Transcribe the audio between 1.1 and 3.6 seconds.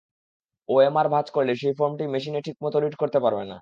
ভাঁজ করলে সেই ফরমটি মেশিনে ঠিক মতো রিড করতে পারবে না।